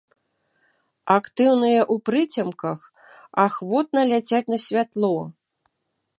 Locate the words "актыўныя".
1.15-1.77